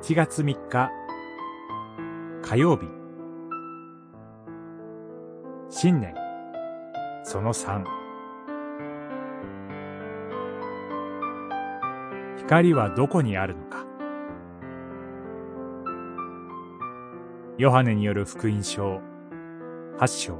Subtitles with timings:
[0.00, 0.92] 7月3日
[2.40, 2.86] 火曜日。
[5.68, 6.14] 新年。
[7.24, 7.84] その3
[12.36, 13.84] 光はどこにあるのか。
[17.58, 19.00] ヨハネによる福音書。
[19.98, 20.38] 8章。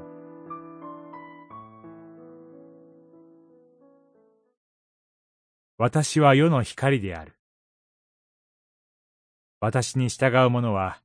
[5.79, 7.38] 私は世の光である。
[9.61, 11.03] 私に従う者は、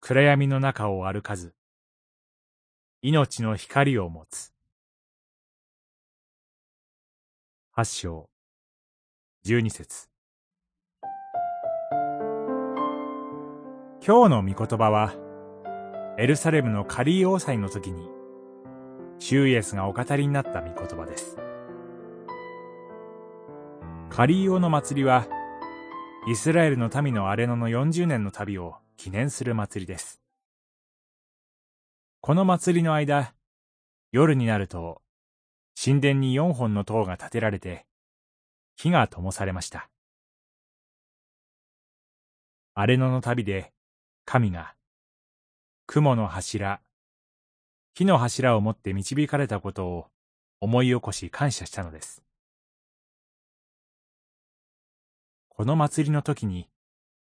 [0.00, 1.52] 暗闇の中を歩かず、
[3.02, 4.54] 命の光を持つ。
[7.72, 8.30] 八章、
[9.42, 10.08] 十二節。
[14.06, 15.12] 今日の御言葉は、
[16.16, 18.08] エルサレムのカリー王祭の時に、
[19.18, 21.36] シューイエスがお語りになった御言葉です。
[24.08, 25.26] カリーオの祭りは、
[26.28, 30.20] イスラエルの民のアレノの40年の旅を記念する祭りです。
[32.20, 33.32] この祭りの間、
[34.10, 35.02] 夜になると、
[35.80, 37.86] 神殿に4本の塔が建てられて、
[38.74, 39.88] 火が灯されました。
[42.74, 43.72] アレノの旅で、
[44.24, 44.74] 神が、
[45.86, 46.80] 雲の柱、
[47.94, 50.06] 火の柱を持って導かれたことを
[50.60, 52.25] 思い起こし感謝したのです。
[55.56, 56.68] この祭りの時に、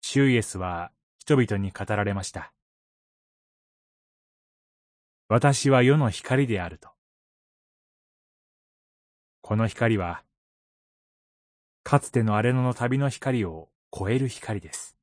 [0.00, 2.54] シュイエスは人々に語られました。
[5.28, 6.88] 私は世の光であると。
[9.42, 10.24] この光は、
[11.82, 14.96] かつてのアレノの旅の光を超える光です。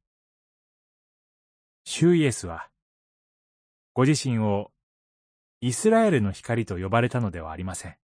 [1.83, 2.71] シュイエスは、
[3.93, 4.71] ご自身を
[5.61, 7.95] イスラエルの光と呼ばれたのではありません。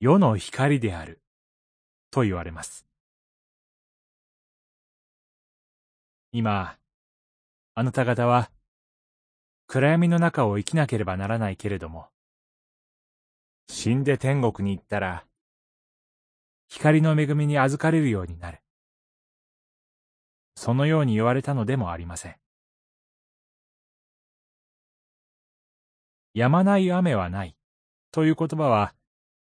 [0.00, 1.22] 世の光である
[2.10, 2.86] と言われます。
[6.32, 6.76] 今、
[7.74, 8.50] あなた方は、
[9.66, 12.08] 暗闇の中を生きなければならないけれども、
[13.68, 15.24] 死んで天国に行ったら、
[16.68, 18.60] 光の恵みに預かれるようになる。
[20.54, 22.36] そのように言われたのでもありません。
[26.34, 27.56] 止まない雨はない
[28.12, 28.94] という言葉は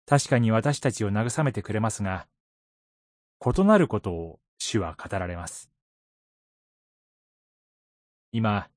[0.06, 2.26] 確かに私たちを慰めてくれますが、
[3.46, 5.70] 異なることを主は語られます。
[8.32, 8.68] 今、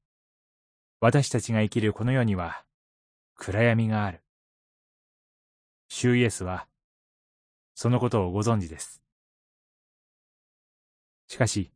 [1.00, 2.66] 私たちが生きるこの世には
[3.34, 4.22] 暗闇がある。
[5.88, 6.68] 主イエスは、
[7.74, 9.02] そのことをご存知です。
[11.28, 11.72] しかし、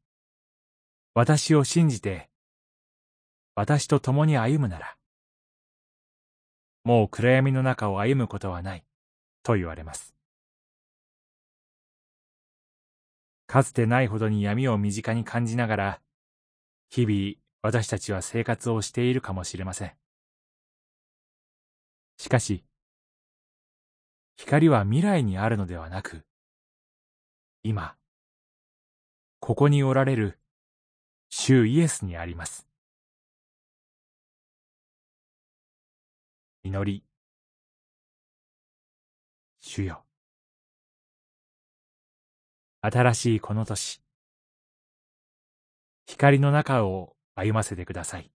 [1.15, 2.29] 私を信じて、
[3.55, 4.97] 私と共に歩むなら、
[6.83, 8.85] もう暗闇の中を歩むことはない、
[9.41, 10.13] と言われます。
[13.47, 16.01] かつてないほどに闇を身近に感じながら、
[16.89, 19.93] 日々私たちは生活をしているかもしれません。
[22.17, 22.63] しかし、
[24.35, 26.25] 光は未来にあるのではなく、
[27.63, 27.95] 今、
[29.39, 30.39] ここにおられる
[31.29, 32.67] 主イエスにあります。
[36.63, 37.03] 祈り、
[39.59, 40.05] 主よ。
[42.85, 44.01] 新しいこの年、
[46.05, 48.29] 光の中を歩ませてください。